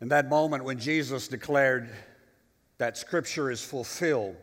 [0.00, 1.90] In that moment when Jesus declared
[2.78, 4.36] that Scripture is fulfilled,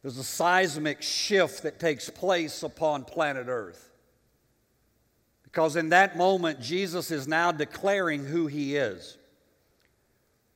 [0.00, 3.90] there's a seismic shift that takes place upon planet Earth.
[5.44, 9.18] Because in that moment, Jesus is now declaring who he is.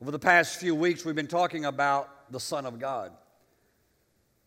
[0.01, 3.13] Over the past few weeks, we've been talking about the Son of God.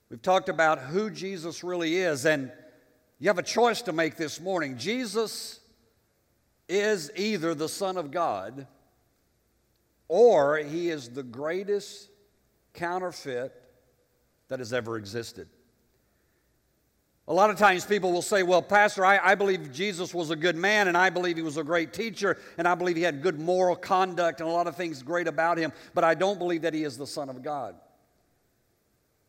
[0.09, 2.51] We've talked about who Jesus really is, and
[3.19, 4.77] you have a choice to make this morning.
[4.77, 5.59] Jesus
[6.69, 8.67] is either the Son of God
[10.07, 12.09] or he is the greatest
[12.73, 13.53] counterfeit
[14.47, 15.49] that has ever existed.
[17.27, 20.35] A lot of times people will say, Well, Pastor, I, I, believe Jesus was a
[20.35, 23.21] good man, and I believe he was a great teacher, and I believe he had
[23.21, 26.63] good moral conduct and a lot of things great about him, but I don't believe
[26.63, 27.75] that he is the Son of God.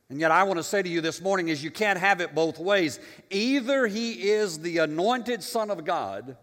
[0.09, 2.35] And yet, I want to say to you this morning is you can't have it
[2.35, 2.99] both ways.
[3.29, 6.38] Either he is the anointed Son of God,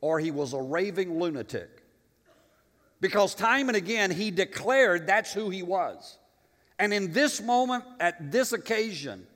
[0.00, 1.82] or he was a raving lunatic.
[3.00, 6.18] Because time and again, he declared that's who he was.
[6.78, 9.26] And in this moment, at this occasion,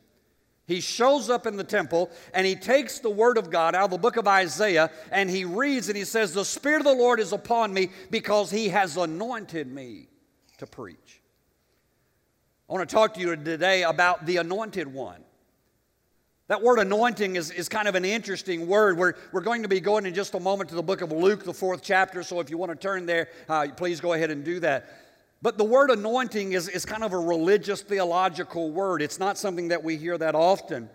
[0.67, 3.91] he shows up in the temple and he takes the word of God out of
[3.91, 7.19] the book of Isaiah and he reads and he says, The Spirit of the Lord
[7.19, 10.09] is upon me because he has anointed me
[10.59, 11.21] to preach.
[12.69, 15.25] I want to talk to you today about the anointed one.
[16.51, 18.99] That word anointing is, is kind of an interesting word.
[18.99, 21.45] We're, we're going to be going in just a moment to the book of Luke,
[21.45, 22.25] the fourth chapter.
[22.25, 25.01] So if you want to turn there, uh, please go ahead and do that.
[25.43, 29.01] But the word anointing is, is kind of a religious theological word.
[29.01, 30.91] It's not something that we hear that often.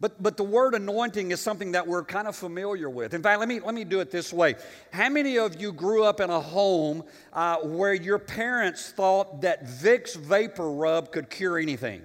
[0.00, 3.14] But, but the word anointing is something that we're kind of familiar with.
[3.14, 4.56] In fact, let me, let me do it this way.
[4.92, 9.66] How many of you grew up in a home uh, where your parents thought that
[9.66, 12.02] Vicks Vapor Rub could cure anything?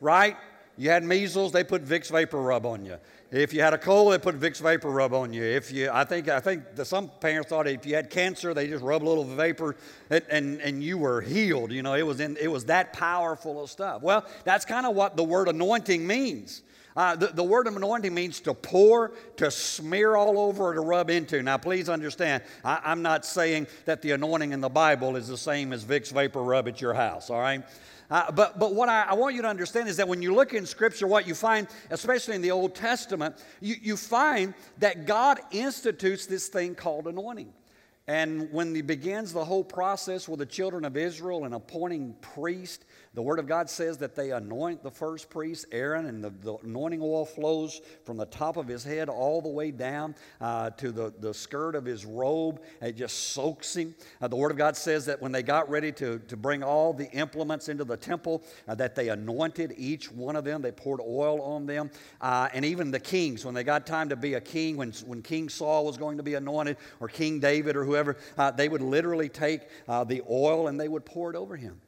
[0.00, 0.36] Right?
[0.76, 2.98] You had measles, they put Vicks Vapor Rub on you.
[3.30, 5.42] If you had a cold, they put Vicks Vapor Rub on you.
[5.42, 8.82] If you, I think, I think some parents thought if you had cancer, they just
[8.82, 9.76] rub a little vapor
[10.08, 11.72] and, and, and you were healed.
[11.72, 14.02] You know, it was, in, it was that powerful of stuff.
[14.02, 16.62] Well, that's kind of what the word anointing means.
[16.96, 21.42] Uh, the, the word anointing means to pour, to smear all over, to rub into.
[21.42, 25.36] Now, please understand, I, I'm not saying that the anointing in the Bible is the
[25.36, 27.62] same as Vicks Vapor Rub at your house, all right?
[28.10, 30.54] Uh, but, but what I, I, want you to understand is that when you look
[30.54, 35.40] in Scripture, what you find, especially in the Old Testament, you, you find that God
[35.50, 37.52] institutes this thing called anointing.
[38.06, 42.86] And when he begins the whole process with the children of Israel and appointing priests,
[43.14, 46.56] the Word of God says that they anoint the first priest, Aaron, and the, the
[46.62, 50.92] anointing oil flows from the top of his head all the way down uh, to
[50.92, 52.60] the, the skirt of his robe.
[52.80, 53.94] It just soaks him.
[54.20, 56.92] Uh, the Word of God says that when they got ready to, to bring all
[56.92, 60.62] the implements into the temple, uh, that they anointed each one of them.
[60.62, 61.90] They poured oil on them.
[62.20, 65.22] Uh, and even the kings, when they got time to be a king, when, when
[65.22, 68.82] King Saul was going to be anointed, or King David, or whoever, uh, they would
[68.82, 71.80] literally take uh, the oil and they would pour it over him.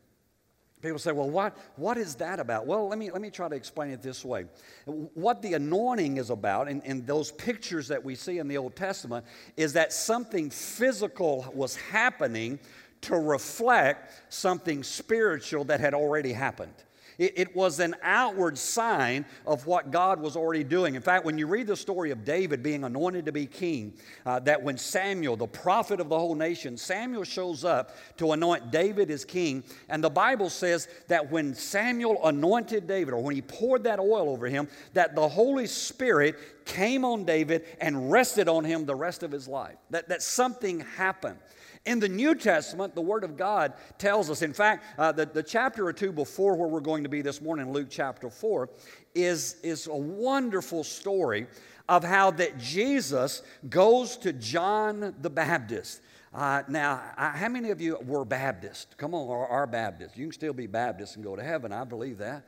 [0.82, 2.66] People say, well, what, what is that about?
[2.66, 4.46] Well, let me, let me try to explain it this way.
[4.86, 8.76] What the anointing is about, in, in those pictures that we see in the Old
[8.76, 9.26] Testament,
[9.56, 12.58] is that something physical was happening
[13.02, 16.74] to reflect something spiritual that had already happened.
[17.20, 20.94] It, it, was an outward sign of what God was already doing.
[20.94, 23.92] In fact, when you read the story of David being anointed to be king,
[24.24, 28.70] uh, that when Samuel, the prophet of the whole nation, Samuel shows up to anoint
[28.70, 33.42] David as king, and the Bible says that when Samuel anointed David, or when he
[33.42, 38.64] poured that oil over him, that the Holy Spirit came on David and rested on
[38.64, 39.76] him the rest of his life.
[39.90, 41.36] That, that something happened.
[41.86, 45.42] In the New Testament, the Word of God tells us, in fact, uh, the, the
[45.42, 48.68] chapter or two before where we're going to be this morning, Luke chapter 4,
[49.14, 51.46] is, is a wonderful story
[51.88, 56.02] of how that Jesus goes to John the Baptist.
[56.32, 58.96] Uh, now, uh, how many of you were Baptist?
[58.98, 60.16] Come on, or are Baptist?
[60.16, 61.72] You can still be Baptist and go to heaven.
[61.72, 62.44] I believe that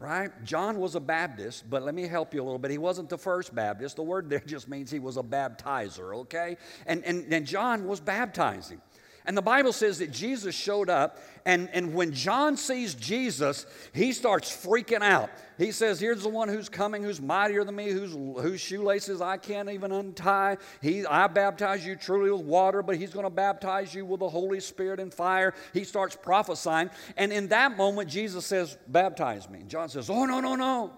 [0.00, 0.32] right?
[0.44, 2.70] John was a Baptist, but let me help you a little bit.
[2.70, 3.96] He wasn't the first Baptist.
[3.96, 6.56] The word there just means he was a baptizer, okay?
[6.86, 8.80] And, and, and John was baptizing.
[9.26, 14.12] And the Bible says that Jesus showed up, and, and when John sees Jesus, he
[14.12, 15.30] starts freaking out.
[15.58, 19.36] He says, Here's the one who's coming, who's mightier than me, whose, whose shoelaces I
[19.36, 20.56] can't even untie.
[20.80, 24.28] He, I baptize you truly with water, but he's going to baptize you with the
[24.28, 25.54] Holy Spirit and fire.
[25.74, 26.90] He starts prophesying.
[27.16, 29.60] And in that moment, Jesus says, Baptize me.
[29.60, 30.92] And John says, Oh, no, no, no.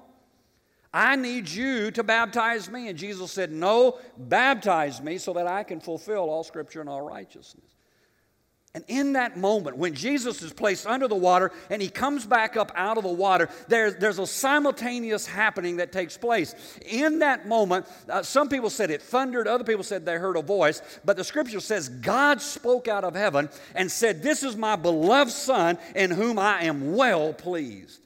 [0.95, 2.89] I need you to baptize me.
[2.89, 7.01] And Jesus said, No, baptize me so that I can fulfill all scripture and all
[7.01, 7.72] righteousness.
[8.75, 12.57] And in that moment, when Jesus is placed under the water and he comes back
[12.57, 16.55] up out of the water, there, there's a simultaneous happening that takes place.
[16.87, 20.43] In that moment, uh, some people said it thundered, other people said they heard a
[20.43, 24.75] voice, but the scripture says God spoke out of heaven and said, This is my
[24.77, 28.01] beloved Son in whom I am well pleased.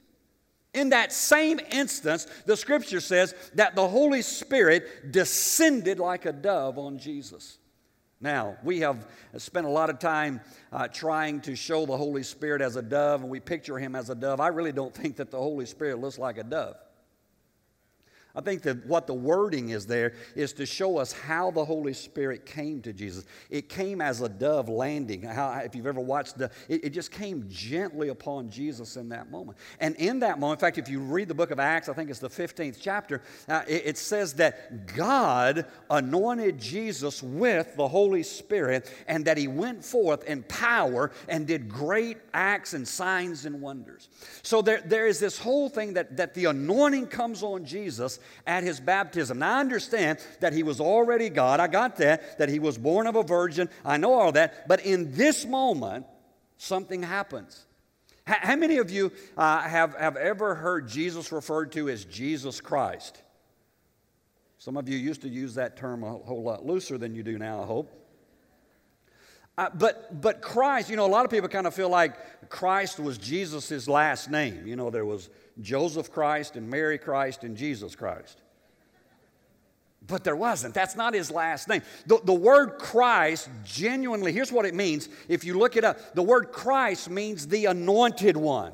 [0.73, 6.77] In that same instance, the scripture says that the Holy Spirit descended like a dove
[6.77, 7.57] on Jesus.
[8.19, 9.05] Now, we have
[9.37, 10.41] spent a lot of time
[10.71, 14.09] uh, trying to show the Holy Spirit as a dove, and we picture him as
[14.09, 14.39] a dove.
[14.39, 16.77] I really don't think that the Holy Spirit looks like a dove.
[18.37, 21.93] I think that what the wording is there is to show us how the Holy
[21.93, 23.25] Spirit came to Jesus.
[23.49, 25.23] It came as a dove landing.
[25.23, 29.31] How, if you've ever watched the, it, it, just came gently upon Jesus in that
[29.31, 29.57] moment.
[29.79, 32.11] And in that moment, in fact, if you read the book of Acts, I think
[32.11, 38.21] it's the 15th chapter, uh, it, it says that God anointed Jesus with the Holy
[38.21, 43.59] Spirit and that he went forth in power and did great acts and signs and
[43.59, 44.09] wonders.
[44.43, 48.63] So there, there is this whole thing that, that the anointing comes on Jesus at
[48.63, 49.39] his baptism.
[49.39, 51.59] Now, I understand that he was already God.
[51.59, 53.69] I got that, that he was born of a virgin.
[53.85, 54.67] I know all that.
[54.67, 56.05] But in this moment,
[56.57, 57.65] something happens.
[58.25, 63.21] How many of you uh, have, have ever heard Jesus referred to as Jesus Christ?
[64.57, 67.37] Some of you used to use that term a whole lot looser than you do
[67.37, 68.06] now, I hope.
[69.57, 73.17] But, but Christ, you know, a lot of people kind of feel like Christ was
[73.17, 74.67] Jesus' last name.
[74.67, 75.29] You know, there was
[75.61, 78.39] Joseph Christ and Mary Christ and Jesus Christ.
[80.05, 80.75] But there wasn't.
[80.75, 81.81] That's not his last name.
[82.05, 85.09] The, the word Christ, genuinely, here's what it means.
[85.27, 88.73] If you look it up, the word Christ means the anointed one.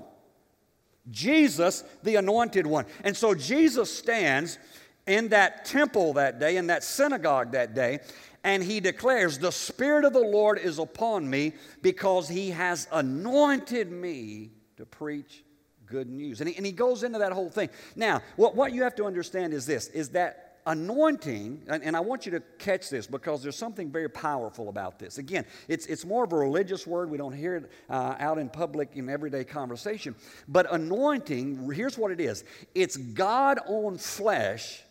[1.10, 2.86] Jesus, the anointed one.
[3.06, 4.60] And so Jesus stands
[5.08, 8.00] in that temple that day, in that synagogue that day,
[8.44, 13.92] and he declares, The Spirit of the Lord is upon me because he has anointed
[13.92, 15.44] me to preach
[15.86, 16.42] good news.
[16.42, 17.70] And he, and he goes into that whole thing.
[17.96, 22.00] Now, what, what you have to understand is this is that anointing, and, and, I
[22.00, 25.18] want you to catch this because there's something very powerful about this.
[25.18, 27.10] Again, it's, it's more of a religious word.
[27.10, 30.16] We don't hear it uh, out in public in everyday conversation.
[30.48, 32.44] But anointing, here's what it is
[32.74, 34.83] it's God on flesh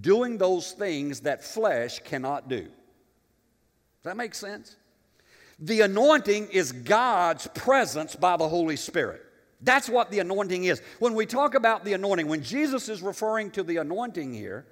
[0.00, 2.62] doing those things that flesh cannot do.
[2.62, 2.70] Does
[4.04, 4.76] that make sense?
[5.58, 9.22] The anointing is God's presence by the Holy Spirit.
[9.62, 10.82] That's what the anointing is.
[10.98, 14.66] When we talk about the anointing, when Jesus is referring to the anointing here,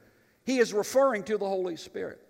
[0.45, 2.21] he is referring to the Holy Spirit.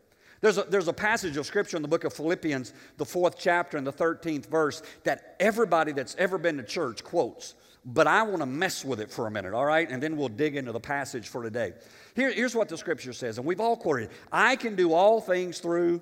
[0.40, 3.76] There's a, there's a passage of scripture in the book of Philippians, the fourth chapter
[3.76, 7.54] and the 13th verse, that everybody that's ever been to church quotes.
[7.86, 9.88] But I want to mess with it for a minute, all right?
[9.90, 11.72] And then we'll dig into the passage for today.
[12.16, 15.20] Here, here's what the scripture says, and we've all quoted it I can do all
[15.20, 16.00] things through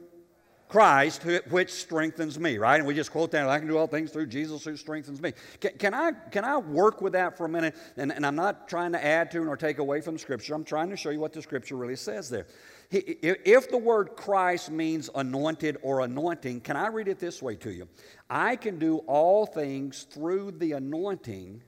[0.73, 2.77] Christ, which strengthens me, right?
[2.77, 5.35] And we just quote that, I can do all things through Jesus who strengthens me.
[5.61, 7.77] Can, can I, can I work with that for a minute?
[7.99, 10.55] And, and, I'm not trying to add to or take away from the Scripture.
[10.55, 12.47] I'm trying to show you what the Scripture really says there.
[12.91, 17.71] If the word Christ means anointed or anointing, can I read it this way to
[17.71, 17.87] you?
[18.31, 21.63] I can do all things through the anointing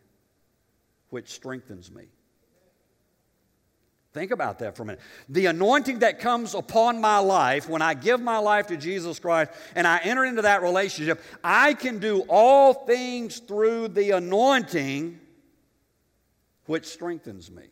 [1.14, 2.06] which strengthens me.
[4.12, 5.00] Think about that for a minute.
[5.28, 9.52] The anointing that comes upon my life when I give my life to Jesus Christ
[9.76, 15.20] and I enter into that relationship, I can do all things through the anointing
[16.66, 17.64] which strengthens me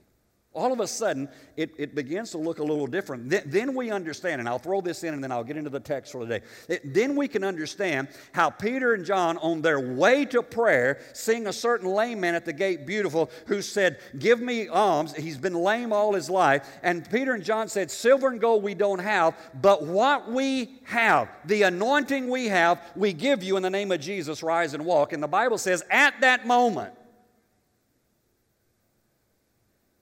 [0.55, 3.31] all of a sudden it, it begins to look a little different.
[3.31, 5.81] Th- then we understand, and I'll throw this in and then I'll get into the
[5.81, 6.45] text for today.
[6.69, 11.47] It, then we can understand how Peter and John, on their way to prayer, seeing
[11.47, 15.15] a certain lame man at the gate, beautiful, who said, Give me alms.
[15.15, 16.69] He's been lame all his life.
[16.83, 21.29] And Peter and John said, Silver and gold we don't have, but what we have,
[21.47, 25.13] the anointing we have, we give you in the name of Jesus, rise and walk.
[25.13, 26.95] And the Bible says, At that moment,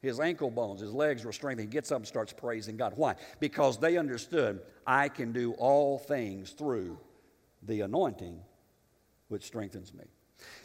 [0.03, 1.69] his ankle bones, his legs were strengthened.
[1.69, 2.95] He gets up and starts praising God.
[2.97, 3.17] Why?
[3.39, 6.99] Because they understood I can do all things through
[7.63, 8.41] the anointing
[9.29, 10.05] which strengthens me.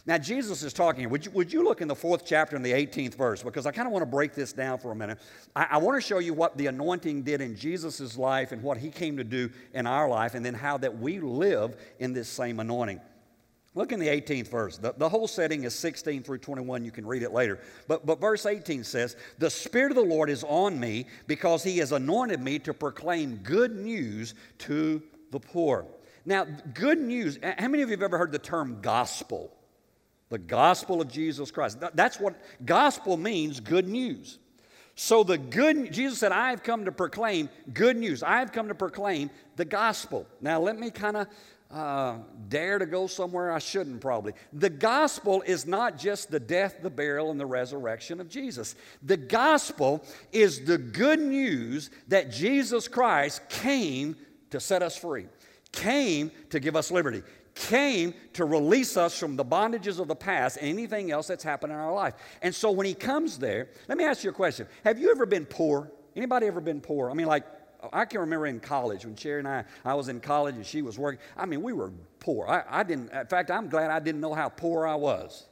[0.05, 1.09] Now, Jesus is talking.
[1.09, 3.43] Would you, would you look in the fourth chapter in the 18th verse?
[3.43, 5.19] Because I kind of want to break this down for a minute.
[5.53, 8.77] I, I want to show you what the anointing did in Jesus' life and what
[8.77, 12.29] he came to do in our life, and then how that we live in this
[12.29, 13.01] same anointing.
[13.75, 14.77] Look in the 18th verse.
[14.77, 16.86] The, the whole setting is 16 through 21.
[16.86, 17.60] You can read it later.
[17.89, 21.77] But, but verse 18 says, The Spirit of the Lord is on me because he
[21.79, 25.86] has anointed me to proclaim good news to the poor.
[26.25, 29.51] Now, good news, how many of you have ever heard the term gospel?
[30.29, 31.77] The gospel of Jesus Christ.
[31.94, 34.39] That's what gospel means good news.
[34.96, 38.24] So the good Jesus said, I have come to proclaim good news.
[38.24, 40.25] I have come to proclaim the gospel.
[40.39, 41.27] Now let me kind of
[41.72, 42.17] uh,
[42.48, 44.34] dare to go somewhere I shouldn't probably.
[44.53, 48.75] The gospel is not just the death, the burial, and the resurrection of Jesus.
[49.03, 54.15] The gospel is the good news that Jesus Christ came
[54.51, 55.25] to set us free,
[55.72, 57.24] came to give us liberty,
[57.55, 61.74] came to release us from the bondages of the past and anything else that's happened
[61.74, 62.13] in our life.
[62.41, 64.67] And so when he comes there, let me ask you a question.
[64.84, 65.91] Have you ever been poor?
[66.15, 67.10] Anybody ever been poor?
[67.10, 67.45] I mean, like,
[67.93, 70.81] I can remember in college when Sherry and I, I was in college and she
[70.81, 71.19] was working.
[71.37, 72.47] I mean, we were poor.
[72.47, 75.47] I, I didn't, in fact, I'm glad I didn't know how poor I was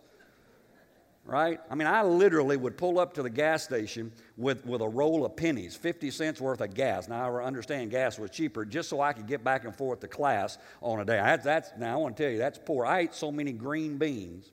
[1.26, 1.60] right?
[1.70, 5.26] I mean, I literally would pull up to the gas station with, with a roll
[5.26, 7.08] of pennies, 50 cents worth of gas.
[7.08, 10.08] Now, I understand gas was cheaper just so I could get back and forth to
[10.08, 11.38] class on a day.
[11.44, 12.86] That's, now, I want to tell you, that's poor.
[12.86, 14.52] I ate so many green beans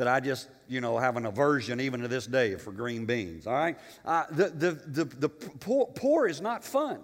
[0.00, 3.46] that I just, you know, have an aversion even to this day for green beans,
[3.46, 3.78] all right?
[4.02, 7.00] Uh, the, the, the, the poor, poor is not fun.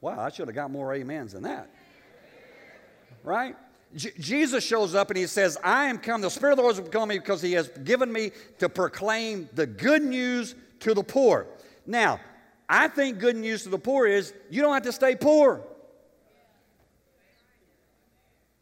[0.00, 1.70] Wow, I should have got more amens than that.
[3.22, 3.54] Right?
[3.94, 6.20] J- Jesus shows up and he says, I am come.
[6.20, 9.48] The Spirit of the Lord has come me because he has given me to proclaim
[9.54, 11.46] the good news to the poor.
[11.86, 12.18] Now,
[12.68, 15.62] I think good news to the poor is you don't have to stay poor.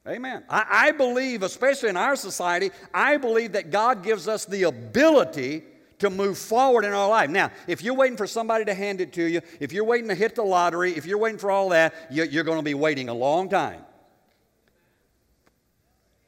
[0.06, 0.44] Amen.
[0.48, 5.64] I, I believe, especially in our society, I believe that God gives us the ability
[5.98, 7.30] to move forward in our life.
[7.30, 10.14] Now, if you're waiting for somebody to hand it to you, if you're waiting to
[10.14, 13.14] hit the lottery, if you're waiting for all that, you're going to be waiting a
[13.14, 13.82] long time.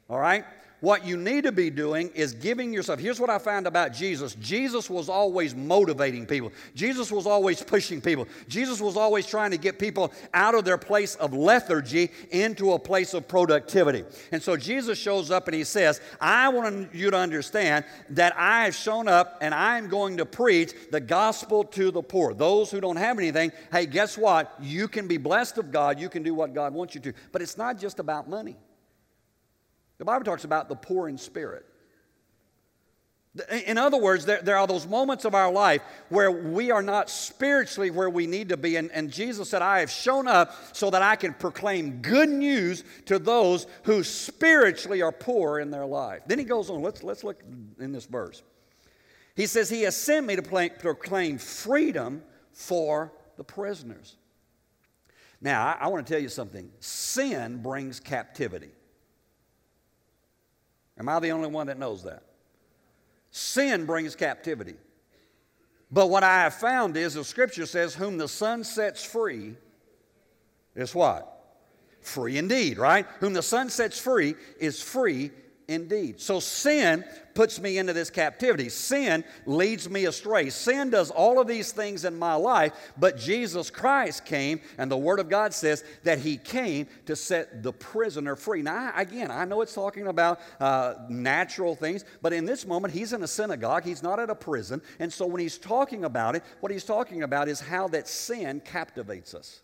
[0.09, 0.43] All right?
[0.81, 2.99] What you need to be doing is giving yourself.
[2.99, 7.99] Here's what I found about Jesus Jesus was always motivating people, Jesus was always pushing
[7.99, 12.73] people, Jesus was always trying to get people out of their place of lethargy into
[12.73, 14.05] a place of productivity.
[14.31, 18.65] And so Jesus shows up and he says, I want you to understand that I
[18.65, 22.33] have shown up and I'm going to preach the gospel to the poor.
[22.33, 24.55] Those who don't have anything, hey, guess what?
[24.61, 27.13] You can be blessed of God, you can do what God wants you to.
[27.31, 28.55] But it's not just about money.
[29.99, 31.65] The Bible talks about the poor in spirit.
[33.67, 37.11] In other words, there, there, are those moments of our life where we are not
[37.11, 38.75] spiritually where we need to be.
[38.75, 42.83] And, and, Jesus said, I have shown up so that I can proclaim good news
[43.05, 46.21] to those who spiritually are poor in their life.
[46.25, 47.41] Then he goes on, let's, let's look
[47.79, 48.41] in this verse.
[49.35, 54.17] He says, He has sent me to play, proclaim freedom for the prisoners.
[55.39, 58.71] Now, I, I want to tell you something sin brings captivity.
[60.99, 62.23] Am I the only one that knows that?
[63.31, 64.75] Sin brings captivity.
[65.91, 69.55] But what I have found is the scripture says, Whom the Son sets free
[70.75, 71.35] is what?
[72.01, 73.05] Free indeed, right?
[73.19, 75.31] Whom the Son sets free is free
[75.69, 76.19] indeed.
[76.19, 78.67] So sin puts me into this captivity.
[78.67, 80.49] Sin leads me astray.
[80.49, 84.97] Sin does all of these things in my life, but Jesus Christ came, and the
[84.97, 88.61] Word of God says that He came to set the prisoner free.
[88.61, 93.13] Now, again, I know it's talking about uh, natural things, but in this moment, He's
[93.13, 94.81] in a synagogue, He's not at a prison.
[94.97, 98.59] And so when He's talking about it, what He's talking about is how that sin
[98.65, 99.61] captivates us.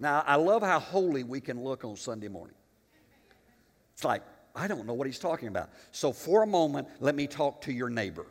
[0.00, 2.56] Now, I love how holy we can look on Sunday morning.
[3.94, 4.22] It's like,
[4.54, 5.70] I don't know what he's talking about.
[5.90, 8.26] So, for a moment, let me talk to your neighbor.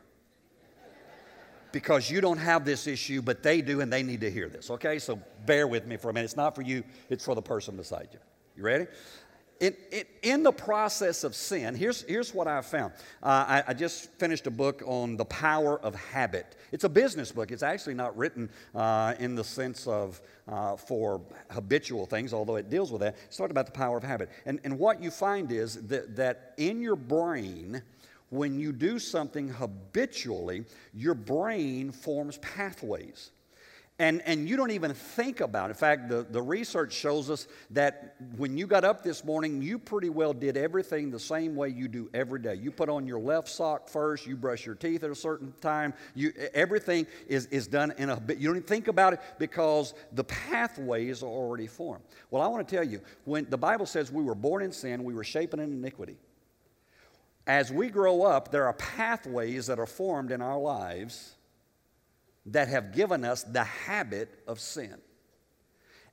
[1.71, 4.69] Because you don't have this issue, but they do, and they need to hear this,
[4.69, 4.99] okay?
[4.99, 6.25] So, bear with me for a minute.
[6.25, 8.19] It's not for you, it's for the person beside you.
[8.55, 8.87] You ready?
[9.59, 12.93] It, it, in the process of sin, here's, here's what I've found.
[13.21, 16.57] Uh, I, I, just finished a book on the power of habit.
[16.71, 17.51] It's a business book.
[17.51, 22.69] It's actually not written uh, in the sense of uh, for habitual things, although it
[22.69, 23.15] deals with that.
[23.25, 24.29] It's talking about the power of habit.
[24.45, 27.81] And, and what you find is that, that in your brain,
[28.29, 33.31] when you do something habitually, your brain forms pathways.
[33.99, 35.73] And, and you don't even think about it.
[35.73, 39.77] In fact, the, the research shows us that when you got up this morning, you
[39.77, 42.55] pretty well did everything the same way you do every day.
[42.55, 45.93] You put on your left sock first, you brush your teeth at a certain time,
[46.15, 48.39] you, everything is, is done in a bit.
[48.39, 52.03] You don't even think about it because the pathways are already formed.
[52.31, 55.03] Well, I want to tell you, when the Bible says we were born in sin,
[55.03, 56.17] we were shapen in iniquity.
[57.45, 61.35] As we grow up, there are pathways that are formed in our lives
[62.47, 64.95] that have given us the habit of sin.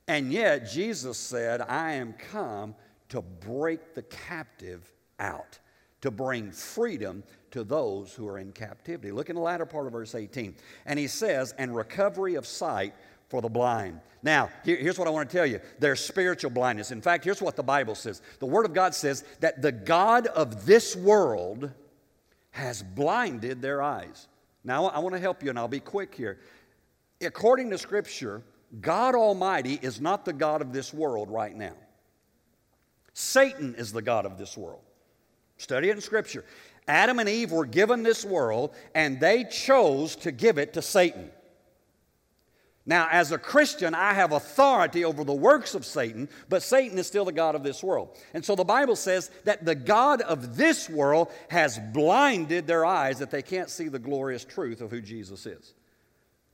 [0.07, 2.75] And yet, Jesus said, I am come
[3.09, 5.59] to break the captive out,
[6.01, 9.11] to bring freedom to those who are in captivity.
[9.11, 10.55] Look in the latter part of verse 18.
[10.85, 12.93] And he says, and recovery of sight
[13.27, 13.99] for the blind.
[14.23, 16.91] Now, here, here's what I want to tell you there's spiritual blindness.
[16.91, 20.27] In fact, here's what the Bible says the Word of God says that the God
[20.27, 21.71] of this world
[22.51, 24.27] has blinded their eyes.
[24.63, 26.39] Now, I want to help you, and I'll be quick here.
[27.21, 28.43] According to Scripture,
[28.79, 31.75] God Almighty is not the God of this world right now.
[33.13, 34.81] Satan is the God of this world.
[35.57, 36.45] Study it in Scripture.
[36.87, 41.29] Adam and Eve were given this world, and they chose to give it to Satan.
[42.85, 47.05] Now, as a Christian, I have authority over the works of Satan, but Satan is
[47.05, 48.17] still the God of this world.
[48.33, 53.19] And so the Bible says that the God of this world has blinded their eyes
[53.19, 55.75] that they can't see the glorious truth of who Jesus is.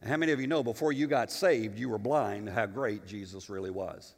[0.01, 2.65] And how many of you know before you got saved, you were blind to how
[2.65, 4.13] great Jesus really was?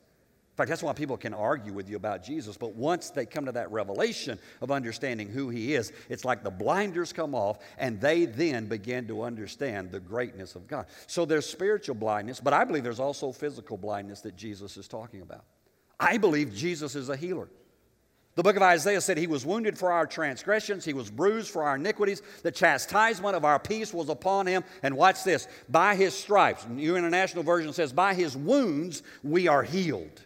[0.60, 2.58] Fact, that's why people can argue with you about Jesus.
[2.58, 6.52] But once they come to that revelation of understanding who He is, it's like the
[6.52, 10.86] blinders come off and they then begin to understand the greatness of God.
[11.08, 15.22] So there's spiritual blindness, but I believe there's also physical blindness that Jesus is talking
[15.22, 15.46] about.
[16.00, 17.50] I believe Jesus is a healer.
[18.36, 21.64] The book of Isaiah said, He was wounded for our transgressions, He was bruised for
[21.64, 22.22] our iniquities.
[22.44, 24.64] The chastisement of our peace was upon Him.
[24.84, 29.64] And watch this by His stripes, New International Version says, By His wounds we are
[29.64, 30.22] healed.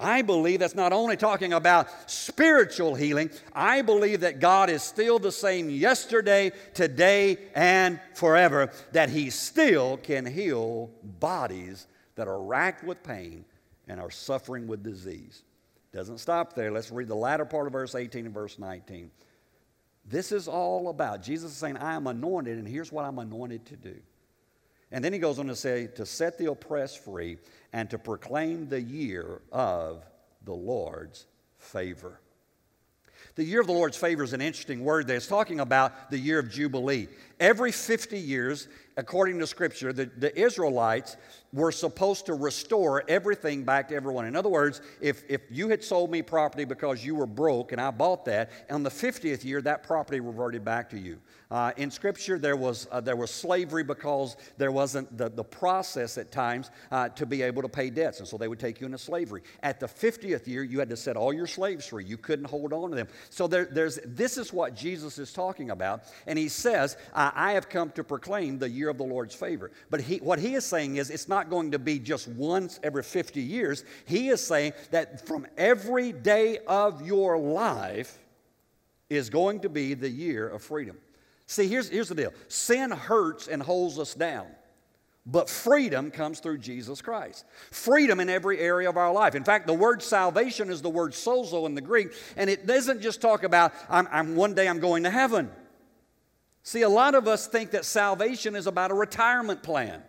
[0.00, 5.18] I believe that's not only talking about spiritual healing, I believe that God is still
[5.18, 12.82] the same yesterday, today, and forever, that He still can heal bodies that are racked
[12.82, 13.44] with pain
[13.86, 15.42] and are suffering with disease.
[15.92, 16.70] Doesn't stop there.
[16.70, 19.10] Let's read the latter part of verse 18 and verse 19.
[20.06, 23.66] This is all about Jesus is saying, I am anointed, and here's what I'm anointed
[23.66, 23.96] to do.
[24.92, 27.38] And then he goes on to say, to set the oppressed free
[27.72, 30.04] and to proclaim the year of
[30.44, 31.26] the Lord's
[31.58, 32.20] favor.
[33.36, 35.16] The year of the Lord's favor is an interesting word there.
[35.16, 37.08] It's talking about the year of Jubilee.
[37.38, 41.16] Every 50 years, according to Scripture, the, the Israelites
[41.52, 44.26] were supposed to restore everything back to everyone.
[44.26, 47.80] In other words, if, if you had sold me property because you were broke and
[47.80, 51.18] I bought that, on the 50th year, that property reverted back to you.
[51.50, 56.16] Uh, in Scripture, there was, uh, there was slavery because there wasn't the, the process
[56.16, 58.86] at times uh, to be able to pay debts, and so they would take you
[58.86, 59.42] into slavery.
[59.62, 62.04] At the 50th year, you had to set all your slaves free.
[62.04, 63.08] You couldn't hold on to them.
[63.30, 67.68] So there, there's, this is what Jesus is talking about, and he says, I have
[67.68, 69.72] come to proclaim the year of the Lord's favor.
[69.90, 73.02] But he, what he is saying is it's not going to be just once every
[73.02, 73.84] 50 years.
[74.04, 78.18] He is saying that from every day of your life
[79.08, 80.96] is going to be the year of freedom.
[81.50, 84.46] See, here's, here's the deal sin hurts and holds us down.
[85.26, 87.44] But freedom comes through Jesus Christ.
[87.72, 89.34] Freedom in every area of our life.
[89.34, 93.02] In fact, the word salvation is the word sozo in the Greek, and it doesn't
[93.02, 95.50] just talk about I'm, I'm, one day I'm going to heaven.
[96.62, 100.04] See, a lot of us think that salvation is about a retirement plan,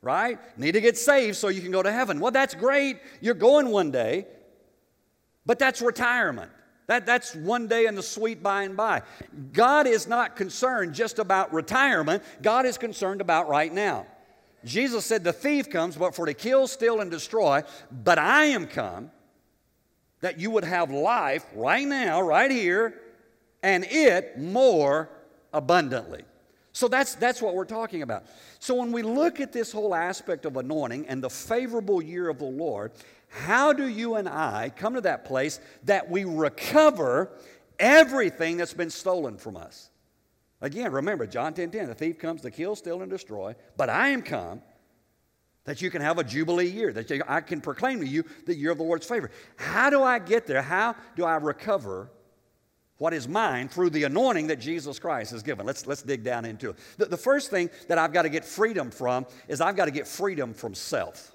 [0.00, 0.38] right?
[0.58, 2.18] Need to get saved so you can go to heaven.
[2.18, 2.96] Well, that's great.
[3.20, 4.26] You're going one day,
[5.44, 6.50] but that's retirement.
[6.86, 9.02] That, that's one day in the sweet by and by.
[9.52, 14.06] God is not concerned just about retirement, God is concerned about right now.
[14.64, 18.66] Jesus said, The thief comes but for to kill, steal, and destroy, but I am
[18.66, 19.10] come
[20.20, 23.00] that you would have life right now, right here,
[23.62, 25.10] and it more
[25.52, 26.22] abundantly.
[26.72, 28.24] So that's, that's what we're talking about.
[28.58, 32.38] So when we look at this whole aspect of anointing and the favorable year of
[32.38, 32.92] the Lord,
[33.34, 37.32] how do you and I come to that place that we recover
[37.80, 39.90] everything that's been stolen from us?
[40.60, 44.10] Again, remember John 10 10, the thief comes to kill, steal, and destroy, but I
[44.10, 44.62] am come
[45.64, 48.70] that you can have a jubilee year, that I can proclaim to you the year
[48.70, 49.30] of the Lord's favor.
[49.56, 50.62] How do I get there?
[50.62, 52.10] How do I recover
[52.98, 55.66] what is mine through the anointing that Jesus Christ has given?
[55.66, 56.76] Let's, let's dig down into it.
[56.98, 59.90] The, the first thing that I've got to get freedom from is I've got to
[59.90, 61.33] get freedom from self.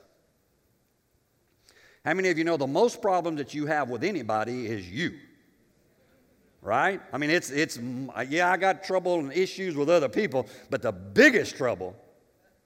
[2.06, 5.14] How many of you know the most problem that you have with anybody is you?
[6.62, 7.02] Right?
[7.14, 10.82] I mean, it's, it's uh, yeah, I got trouble and issues with other people, but
[10.82, 11.96] the biggest trouble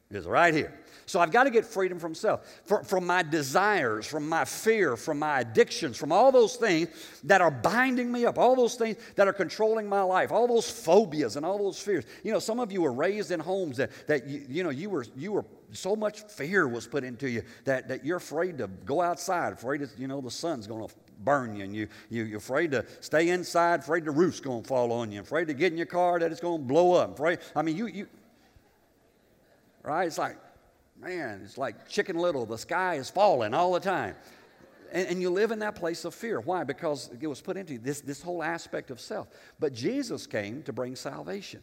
[0.10, 0.74] is right here.
[1.06, 4.96] So I've got to get freedom from self, from, from my desires, from my fear,
[4.96, 6.90] from my addictions, from all those things
[7.24, 10.70] that are binding me up, all those things that are controlling my life, all those
[10.70, 12.06] phobias and all those fears.
[12.24, 14.90] You know, some of you were raised in homes that, that you, you know, you
[14.90, 18.68] were, you were so much fear was put into you that, that you're afraid to
[18.86, 22.24] go outside, afraid that, you know, the sun's going to burn you, and you, you,
[22.24, 25.54] you're afraid to stay inside, afraid the roof's going to fall on you, afraid to
[25.54, 27.14] get in your car that it's going to blow up.
[27.14, 28.08] Afraid, I mean, you, you,
[29.84, 30.08] right?
[30.08, 30.38] It's like,
[31.04, 32.46] man, it's like chicken little.
[32.46, 34.16] The sky is falling all the time.
[34.92, 36.40] And, and, you live in that place of fear.
[36.40, 36.64] Why?
[36.64, 39.28] Because it was put into you, this, this whole aspect of self.
[39.60, 41.62] But Jesus came to bring salvation.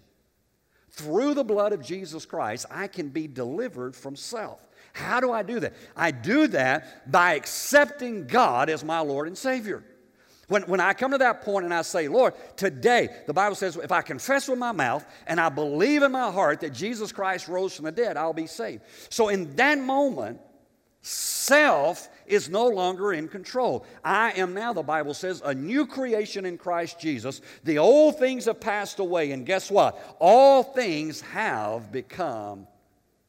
[0.90, 4.60] Through the blood of Jesus Christ, I can be delivered from self.
[4.92, 5.74] How do I do that?
[5.96, 9.84] I do that by accepting God as my Lord and Savior.
[10.50, 13.76] When, when I come to that point and I say, Lord, today, the Bible says,
[13.76, 17.46] if I confess with my mouth and I believe in my heart that Jesus Christ
[17.46, 18.82] rose from the dead, I'll be saved.
[19.10, 20.40] So in that moment,
[21.02, 23.86] self is no longer in control.
[24.02, 27.42] I am now, the Bible says, a new creation in Christ Jesus.
[27.62, 30.16] The old things have passed away, and guess what?
[30.18, 32.66] All things have become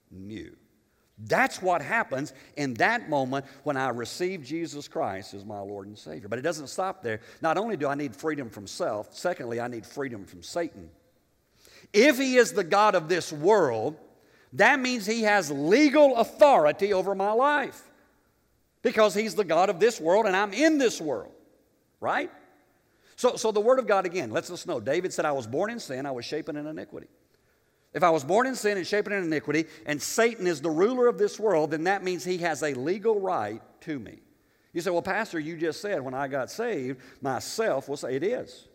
[0.10, 0.58] new.
[1.28, 5.98] That's what happens in that moment when I receive Jesus Christ as my Lord and
[5.98, 6.28] Savior.
[6.28, 7.22] But it doesn't stop there.
[7.42, 10.90] Not only do I need freedom from self, secondly, I need freedom from Satan.
[11.94, 13.98] If he is the God of this world,
[14.54, 17.82] that means he has legal authority over my life
[18.82, 21.34] because he's the God of this world and I'm in this world,
[22.00, 22.32] right?
[23.16, 25.70] So, so the Word of God again lets us know David said, I was born
[25.70, 27.08] in sin, I was shapen in iniquity.
[27.94, 31.08] If I was born in sin and shaped in iniquity, and Satan is the ruler
[31.08, 34.20] of this world, then that means he has a legal right to me.
[34.74, 38.24] You say, well, Pastor, you just said when I got saved, myself will say it
[38.24, 38.70] is.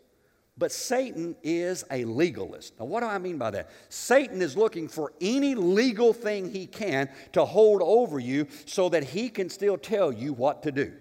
[0.58, 2.78] But Satan is a legalist.
[2.78, 3.70] Now, what do I mean by that?
[3.88, 9.04] Satan is looking for any legal thing he can to hold over you so that
[9.04, 10.92] he can still tell you what to do.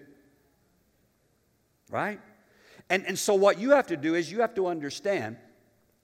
[1.90, 2.20] Right?
[2.90, 5.36] And, and so, what you have to do is you have to understand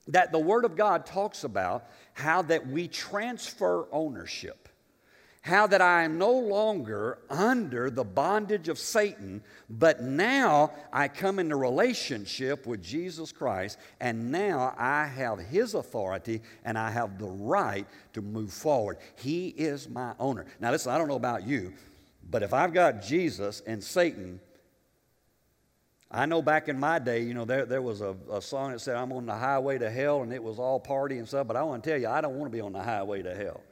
[0.08, 1.84] that the Word of God talks about
[2.14, 4.68] how that we transfer ownership.
[5.42, 11.40] How that I am no longer under the bondage of Satan, but now I come
[11.40, 17.26] into relationship with Jesus Christ, and now I have His authority and I have the
[17.26, 18.98] right to move forward.
[19.16, 20.46] He is my owner.
[20.60, 21.72] Now, listen, I don't know about you,
[22.30, 24.40] but if I've got Jesus and Satan
[26.14, 28.80] I know back in my day, you know, there, there was a, a song that
[28.80, 31.56] said, I'm on the highway to hell, and it was all party and stuff, but
[31.56, 33.62] I want to tell you, I don't want to be on the highway to hell.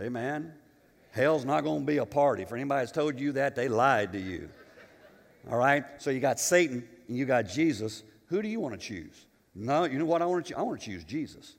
[0.00, 0.52] Amen?
[1.12, 2.44] Hell's not going to be a party.
[2.44, 4.48] For anybody that's told you that, they lied to you.
[5.48, 5.84] All right?
[5.98, 8.02] So you got Satan and you got Jesus.
[8.26, 9.26] Who do you want to choose?
[9.54, 10.58] No, you know what I want to choose?
[10.58, 11.54] I want to choose Jesus.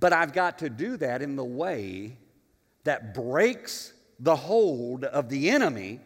[0.00, 2.18] But I've got to do that in the way
[2.82, 6.00] that breaks the hold of the enemy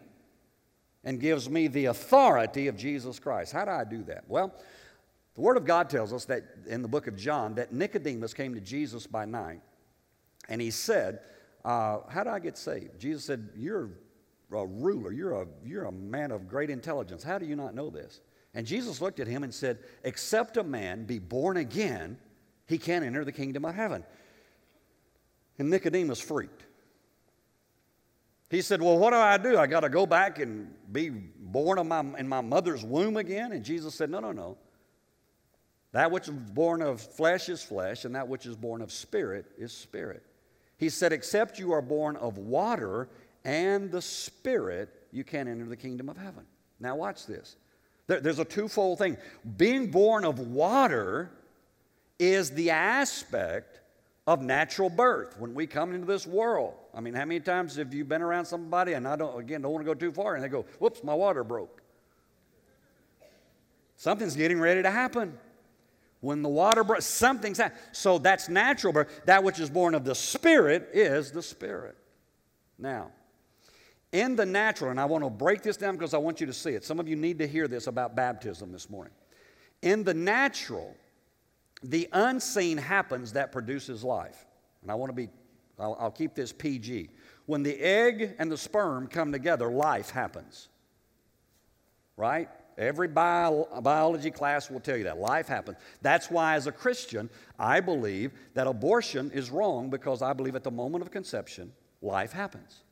[1.03, 3.51] and gives me the authority of Jesus Christ.
[3.51, 4.23] How do I do that?
[4.27, 4.53] Well,
[5.33, 8.53] the Word of God tells us that in the book of John that Nicodemus came
[8.53, 9.61] to Jesus by night
[10.49, 11.19] and he said,
[11.63, 12.99] uh, How do I get saved?
[12.99, 13.91] Jesus said, You're
[14.51, 17.23] a ruler, you're a, you're a man of great intelligence.
[17.23, 18.21] How do you not know this?
[18.53, 22.17] And Jesus looked at him and said, Except a man be born again,
[22.67, 24.03] he can't enter the kingdom of heaven.
[25.57, 26.65] And Nicodemus freaked.
[28.51, 29.57] He said, Well, what do I do?
[29.57, 33.53] I got to go back and be born in my, in my mother's womb again?
[33.53, 34.57] And Jesus said, No, no, no.
[35.93, 39.45] That which is born of flesh is flesh, and that which is born of spirit
[39.57, 40.23] is spirit.
[40.77, 43.07] He said, Except you are born of water
[43.45, 46.45] and the spirit, you can't enter the kingdom of heaven.
[46.77, 47.55] Now, watch this.
[48.07, 49.15] There, there's a twofold thing.
[49.55, 51.31] Being born of water
[52.19, 53.80] is the aspect
[54.27, 56.73] of natural birth when we come into this world.
[56.93, 59.71] I mean, how many times have you been around somebody and I don't, again, don't
[59.71, 61.81] want to go too far and they go, whoops, my water broke?
[63.95, 65.37] Something's getting ready to happen.
[66.21, 67.81] When the water broke, something's happening.
[67.93, 69.21] So that's natural birth.
[69.25, 71.97] That which is born of the Spirit is the Spirit.
[72.77, 73.11] Now,
[74.11, 76.53] in the natural, and I want to break this down because I want you to
[76.53, 76.83] see it.
[76.83, 79.13] Some of you need to hear this about baptism this morning.
[79.81, 80.95] In the natural,
[81.83, 84.45] the unseen happens that produces life.
[84.81, 85.29] And I want to be,
[85.79, 87.09] I'll, I'll, keep this PG.
[87.45, 90.69] When the egg and the sperm come together, life happens.
[92.17, 92.49] Right?
[92.77, 95.17] Every bio, biology class will tell you that.
[95.17, 95.77] Life happens.
[96.01, 100.63] That's why, as a Christian, I believe that abortion is wrong because I believe at
[100.63, 102.83] the moment of conception, life happens.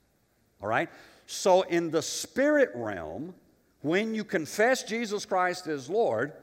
[0.61, 0.89] All right?
[1.25, 3.33] So, in the spirit realm,
[3.81, 6.33] when you confess Jesus Christ as Lord,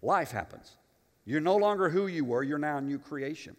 [0.00, 0.76] life happens.
[1.24, 3.56] You're no longer who you were, you're now a new creation.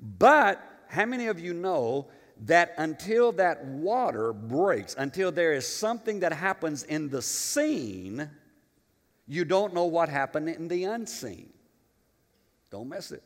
[0.00, 2.08] But how many of you know
[2.46, 8.30] that until that water breaks, until there is something that happens in the seen,
[9.26, 11.52] you don't know what happened in the unseen?
[12.70, 13.22] Don't miss it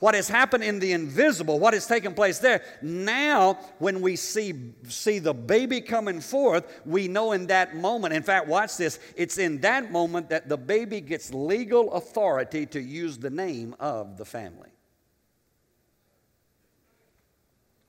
[0.00, 2.62] what has happened in the invisible, what has taken place there.
[2.82, 8.22] Now, when we see, see the baby coming forth, we know in that moment, in
[8.22, 13.18] fact, watch this, it's in that moment that the baby gets legal authority to use
[13.18, 14.70] the name of the family.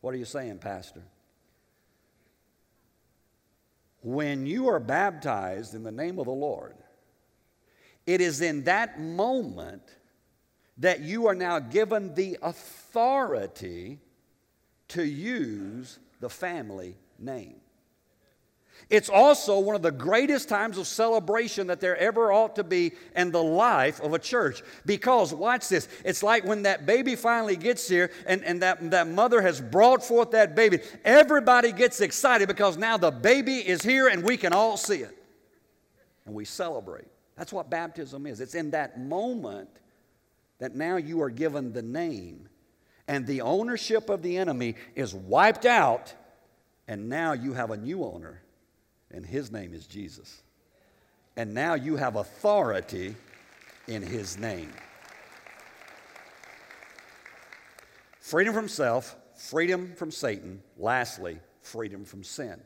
[0.01, 1.03] What are you saying, Pastor?
[4.03, 6.75] When you are baptized in the name of the Lord,
[8.05, 9.83] it is in that moment
[10.77, 13.99] that you are now given the authority
[14.89, 17.55] to use the family name.
[18.89, 22.91] It's also one of the greatest times of celebration that there ever ought to be
[23.15, 24.63] in the life of a church.
[24.85, 29.07] Because, watch this, it's like when that baby finally gets here and, and that, that
[29.07, 30.79] mother has brought forth that baby.
[31.05, 35.17] Everybody gets excited because now the baby is here and we can all see it.
[36.25, 37.07] And we celebrate.
[37.37, 38.41] That's what baptism is.
[38.41, 39.69] It's in that moment
[40.61, 42.47] that now you are given the name
[43.07, 46.13] and the ownership of the enemy is wiped out,
[46.87, 48.41] and now you have a new owner
[49.09, 50.43] and his name is Jesus.
[51.35, 53.15] And now you have authority
[53.87, 54.71] in his name.
[58.19, 62.61] Freedom from self, freedom from Satan, lastly, freedom from sin.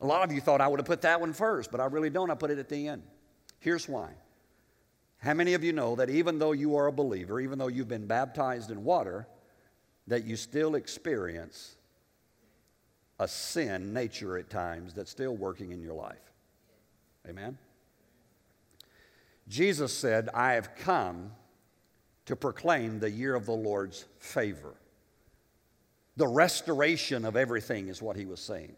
[0.00, 2.10] A lot of you thought I would have put that one first, but I really
[2.10, 2.30] don't.
[2.30, 3.02] I put it at the end.
[3.60, 4.10] Here's why.
[5.24, 7.88] How many of you know that even though you are a believer, even though you've
[7.88, 9.26] been baptized in water,
[10.06, 11.76] that you still experience
[13.18, 16.30] a sin nature at times that's still working in your life.
[17.26, 17.56] Amen?
[19.48, 21.32] Jesus said, I have come
[22.26, 24.74] to proclaim the year of the Lord's favor.
[26.18, 28.76] The restoration of everything is what he was saying.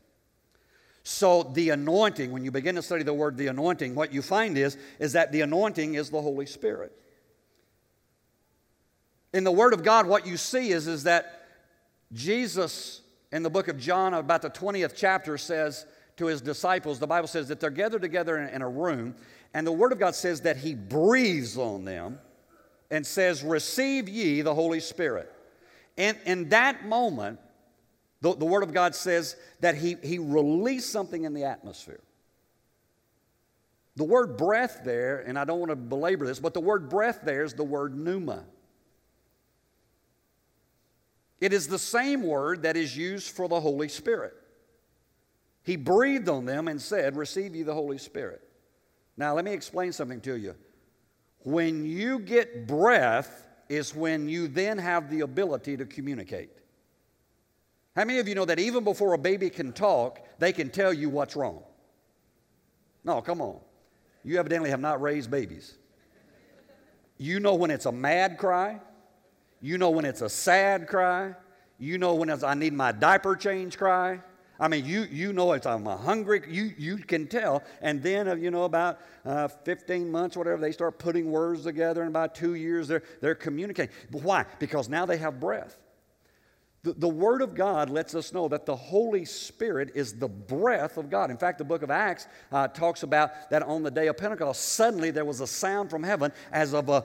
[1.08, 4.58] So the anointing, when you begin to study the word the anointing, what you find
[4.58, 6.90] is, is that the anointing is the Holy Spirit.
[9.32, 11.46] In the Word of God, what you see is, is that
[12.12, 17.06] Jesus in the book of John, about the 20th chapter, says to his disciples, the
[17.06, 19.14] Bible says that they're gathered together in, in a room,
[19.54, 22.18] and the Word of God says that he breathes on them
[22.90, 25.32] and says, Receive ye the Holy Spirit.
[25.96, 27.38] And in that moment,
[28.20, 32.00] the, the Word of God says that he, he released something in the atmosphere.
[33.96, 37.20] The word breath there, and I don't want to belabor this, but the word breath
[37.24, 38.44] there is the word pneuma.
[41.40, 44.35] It is the same word that is used for the Holy Spirit.
[45.62, 48.42] He breathed on them and said, Receive ye the Holy Spirit.
[49.16, 50.55] Now, let me explain something to you.
[51.40, 56.50] When you get breath, is when you then have the ability to communicate.
[57.96, 60.92] How many of you know that even before a baby can talk, they can tell
[60.92, 61.62] you what's wrong?
[63.04, 63.59] No, come on.
[64.22, 65.76] You evidently have not raised babies.
[67.16, 68.80] You know when it's a mad cry,
[69.62, 71.35] you know when it's a sad cry.
[71.78, 74.20] You know when it's I need my diaper change cry.
[74.61, 76.42] I mean, you, you know it's I'm hungry.
[76.48, 77.62] You, you can tell.
[77.80, 82.00] And then, uh, you know, about uh, 15 months, whatever, they start putting words together.
[82.00, 83.94] And about two years, they're, they're communicating.
[84.11, 84.46] Why?
[84.59, 85.78] Because now they have breath.
[86.87, 90.99] The, the Word of God lets us know that the Holy Spirit is the breath
[90.99, 91.33] of God.
[91.33, 94.62] In fact, the book of Acts uh, talks about that on the day of Pentecost,
[94.62, 97.05] suddenly there was a sound from heaven as of a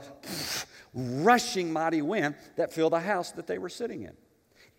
[0.94, 4.14] rushing mighty wind that filled the house that they were sitting in.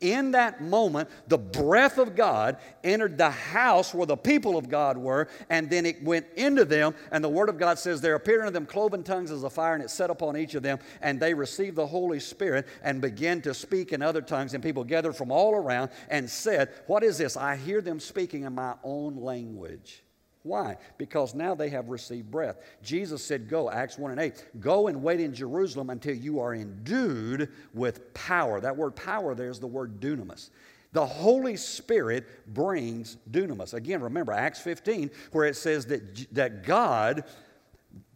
[0.03, 4.99] In that moment, the breath of God entered the house where the people of God
[4.99, 6.95] were, and then it went into them.
[7.13, 9.75] And the Word of God says, There appeared unto them cloven tongues as a fire,
[9.75, 13.41] and it set upon each of them, and they received the Holy Spirit and began
[13.43, 14.55] to speak in other tongues.
[14.55, 17.37] And people gathered from all around and said, What is this?
[17.37, 20.03] I hear them speaking in my own language.
[20.43, 20.77] Why?
[20.99, 22.57] Because now they have received breath.
[22.83, 26.55] Jesus said, Go, Acts 1 and 8, go and wait in Jerusalem until you are
[26.55, 28.61] endued with power.
[28.61, 30.51] That word power there is the word dunamis.
[30.93, 33.73] The Holy Spirit brings dunamis.
[33.73, 37.25] Again, remember Acts 15, where it says that, that God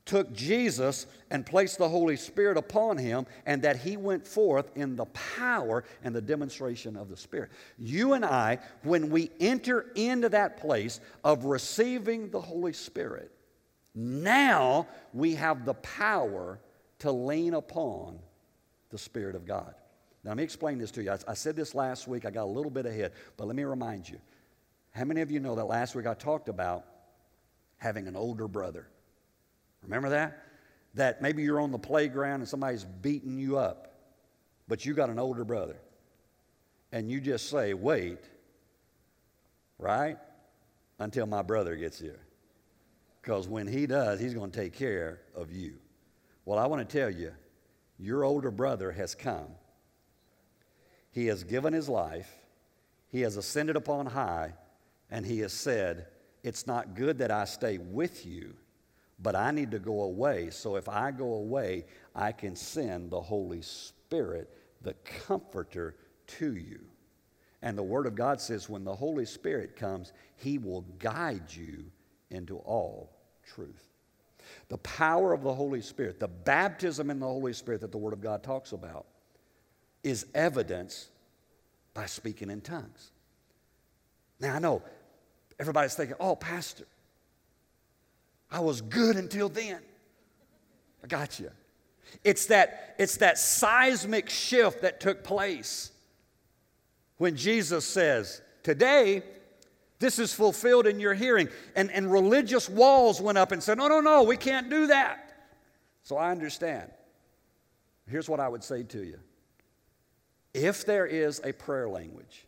[0.06, 4.96] took Jesus and placed the Holy Spirit upon him, and that he went forth in
[4.96, 7.50] the power and the demonstration of the Spirit.
[7.76, 13.32] You and I, when we enter into that place of receiving the Holy Spirit,
[13.94, 16.60] now we have the power
[17.00, 18.18] to lean upon
[18.90, 19.74] the Spirit of God.
[20.22, 21.10] Now, let me explain this to you.
[21.10, 23.64] I, I said this last week, I got a little bit ahead, but let me
[23.64, 24.18] remind you.
[24.92, 26.84] How many of you know that last week I talked about
[27.76, 28.88] having an older brother?
[29.86, 30.42] Remember that?
[30.94, 33.94] That maybe you're on the playground and somebody's beating you up,
[34.68, 35.76] but you got an older brother.
[36.92, 38.18] And you just say, wait,
[39.78, 40.18] right?
[40.98, 42.20] Until my brother gets here.
[43.20, 45.74] Because when he does, he's going to take care of you.
[46.44, 47.32] Well, I want to tell you,
[47.98, 49.48] your older brother has come.
[51.10, 52.30] He has given his life,
[53.08, 54.52] he has ascended upon high,
[55.10, 56.06] and he has said,
[56.42, 58.54] It's not good that I stay with you
[59.18, 60.50] but I need to go away.
[60.50, 64.50] So if I go away, I can send the Holy Spirit,
[64.82, 64.94] the
[65.26, 66.80] Comforter, to you.
[67.62, 71.84] And the Word of God says when the Holy Spirit comes, He will guide you
[72.30, 73.88] into all truth.
[74.68, 78.12] The power of the Holy Spirit, the baptism in the Holy Spirit that the Word
[78.12, 79.06] of God talks about,
[80.04, 81.08] is evidence
[81.94, 83.10] by speaking in tongues.
[84.38, 84.82] Now, I know
[85.58, 86.84] Everybody's thinking, oh, Pastor,
[88.50, 89.80] I was good until then.
[91.02, 91.50] I got you.
[92.24, 95.90] It's that, it's that seismic shift that took place
[97.18, 99.22] when Jesus says, Today,
[99.98, 101.48] this is fulfilled in your hearing.
[101.74, 105.48] And, and religious walls went up and said, No, no, no, we can't do that.
[106.02, 106.90] So I understand.
[108.08, 109.18] Here's what I would say to you
[110.54, 112.46] if there is a prayer language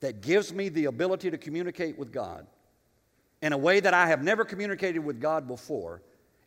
[0.00, 2.46] that gives me the ability to communicate with God
[3.42, 6.00] in a way that I have never communicated with God before,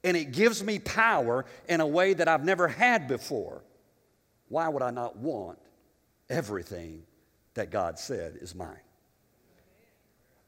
[0.04, 3.62] and it gives me power in a way that I've never had before,
[4.48, 5.60] why would I not want
[6.30, 7.04] everything
[7.56, 8.80] that God said is mine?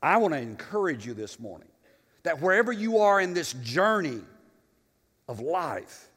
[0.01, 1.67] I want to encourage you this morning
[2.23, 4.21] that wherever you are in this journey
[5.27, 6.09] of life,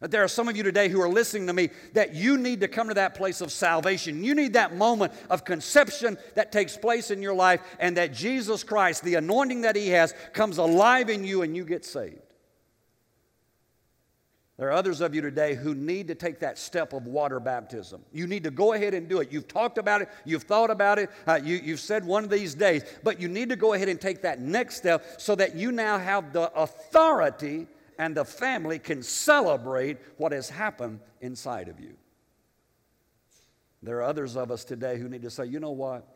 [0.00, 2.68] there are some of you today who are listening to me that you need to
[2.68, 4.22] come to that place of salvation.
[4.22, 8.62] You need that moment of conception that takes place in your life, and that Jesus
[8.62, 12.20] Christ, the anointing that He has, comes alive in you and you get saved.
[14.58, 18.02] There are others of you today who need to take that step of water baptism.
[18.10, 19.30] You need to go ahead and do it.
[19.30, 22.54] You've talked about it, you've thought about it, uh, you, you've said one of these
[22.54, 25.72] days, but you need to go ahead and take that next step so that you
[25.72, 27.66] now have the authority
[27.98, 31.94] and the family can celebrate what has happened inside of you.
[33.82, 36.06] There are others of us today who need to say, you know what?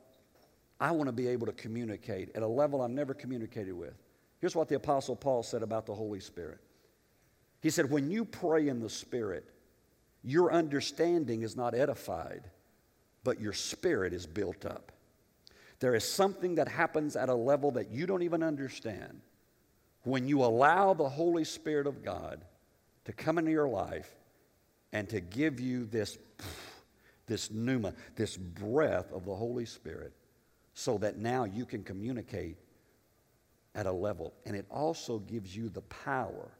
[0.80, 3.94] I want to be able to communicate at a level I've never communicated with.
[4.40, 6.58] Here's what the Apostle Paul said about the Holy Spirit.
[7.60, 9.44] He said, When you pray in the Spirit,
[10.22, 12.50] your understanding is not edified,
[13.24, 14.92] but your spirit is built up.
[15.78, 19.20] There is something that happens at a level that you don't even understand
[20.04, 22.44] when you allow the Holy Spirit of God
[23.04, 24.14] to come into your life
[24.92, 26.18] and to give you this,
[27.26, 30.12] this pneuma, this breath of the Holy Spirit,
[30.74, 32.56] so that now you can communicate
[33.74, 34.34] at a level.
[34.46, 36.50] And it also gives you the power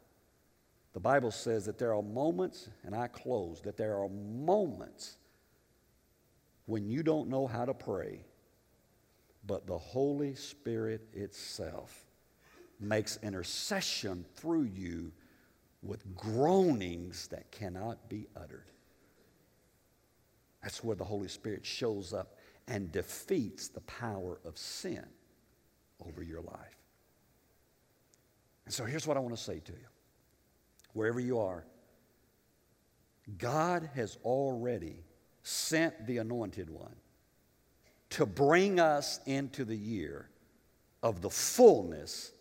[0.93, 5.17] the Bible says that there are moments, and I close, that there are moments
[6.65, 8.25] when you don't know how to pray,
[9.47, 12.05] but the Holy Spirit itself
[12.81, 15.11] makes intercession through you
[15.83, 18.69] with groanings that cannot be uttered.
[20.61, 22.35] That's where the Holy Spirit shows up
[22.67, 25.05] and defeats the power of sin
[26.05, 26.77] over your life.
[28.65, 29.87] And so here's what I want to say to you
[30.93, 31.65] wherever you are,
[33.37, 35.03] God has already
[35.43, 36.95] sent the anointed one
[38.11, 40.29] to bring us into the year
[41.01, 42.33] of the fullness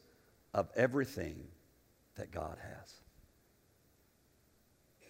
[0.55, 1.37] of everything
[2.17, 2.95] that God has.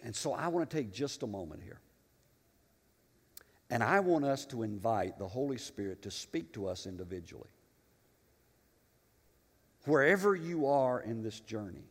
[0.03, 1.79] And so I want to take just a moment here.
[3.69, 7.49] And I want us to invite the Holy Spirit to speak to us individually.
[9.85, 11.85] Wherever you are in this journey,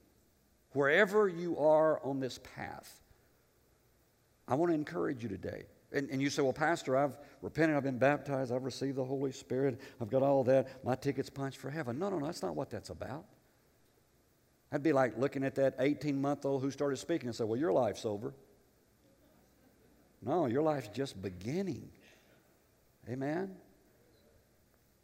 [0.72, 3.00] wherever you are on this path,
[4.46, 5.64] I want to encourage you today.
[5.92, 9.32] And, and, you say, Well, Pastor, I've repented, I've been baptized, I've received the Holy
[9.32, 11.98] Spirit, I've got all that, my ticket's punched for heaven.
[11.98, 13.24] No, no, no, that's not what that's about.
[14.70, 17.59] That'd be like looking at that 18 month old who started speaking and say, Well,
[17.59, 18.35] your life's over.
[20.22, 21.88] No, your life's just beginning.
[23.09, 23.56] Amen?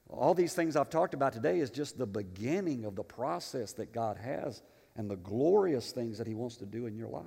[0.08, 3.92] All these things I've talked about today is just the beginning of the process that
[3.92, 4.62] God has
[4.94, 7.24] and the glorious things that He wants to do in your life.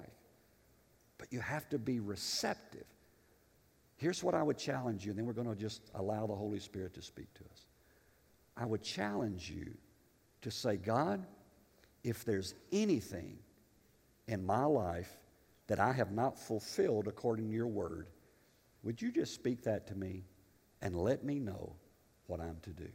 [1.17, 2.86] But you have to be receptive.
[3.97, 6.60] Here's what I would challenge you, and then we're going to just allow the Holy
[6.60, 7.65] Spirit to speak to us.
[8.56, 9.73] I would challenge you
[10.41, 11.25] to say, God,
[12.10, 13.38] if there's anything
[14.28, 15.17] in my life
[15.67, 18.08] that I have not fulfilled according to your word,
[18.84, 20.26] would you just speak that to me
[20.82, 21.76] and let me know
[22.28, 22.89] what I'm to do?